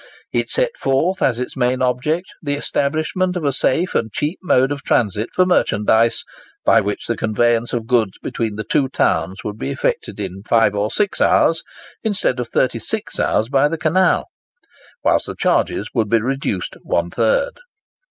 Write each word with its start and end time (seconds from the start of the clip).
It 0.33 0.49
set 0.49 0.75
forth 0.77 1.21
as 1.21 1.37
its 1.37 1.55
main 1.55 1.83
object 1.83 2.25
the 2.41 2.55
establishment 2.55 3.35
of 3.37 3.43
a 3.43 3.53
safe 3.53 3.93
and 3.93 4.11
cheap 4.11 4.39
mode 4.41 4.71
of 4.71 4.81
transit 4.83 5.29
for 5.31 5.45
merchandise, 5.45 6.23
by 6.65 6.81
which 6.81 7.05
the 7.05 7.15
conveyance 7.15 7.71
of 7.71 7.85
goods 7.85 8.13
between 8.23 8.55
the 8.55 8.63
two 8.63 8.89
towns 8.89 9.43
would 9.43 9.59
be 9.59 9.69
effected 9.69 10.19
in 10.19 10.41
5 10.41 10.73
or 10.73 10.89
6 10.89 11.21
hours 11.21 11.61
(instead 12.03 12.39
of 12.39 12.47
36 12.47 13.19
hours 13.19 13.47
by 13.49 13.67
the 13.67 13.77
canal), 13.77 14.25
whilst 15.03 15.27
the 15.27 15.35
charges 15.35 15.91
would 15.93 16.09
be 16.09 16.19
reduced 16.19 16.75
one 16.81 17.11
third. 17.11 17.59